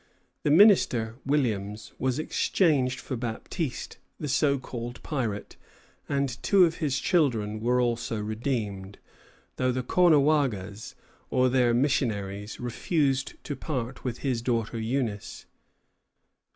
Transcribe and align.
The 0.41 0.49
minister, 0.49 1.17
Williams, 1.27 1.93
was 1.99 2.17
exchanged 2.17 2.99
for 2.99 3.15
Baptiste, 3.15 3.99
the 4.19 4.27
so 4.27 4.57
called 4.57 4.99
pirate, 5.03 5.57
and 6.09 6.41
two 6.41 6.65
of 6.65 6.77
his 6.77 6.97
children 6.97 7.59
were 7.59 7.79
also 7.79 8.19
redeemed, 8.19 8.97
though 9.57 9.71
the 9.71 9.83
Caughnawagas, 9.83 10.95
or 11.29 11.49
their 11.49 11.75
missionaries, 11.75 12.59
refused 12.59 13.35
to 13.43 13.55
part 13.55 14.03
with 14.03 14.17
his 14.25 14.41
daughter 14.41 14.79
Eunice. 14.79 15.45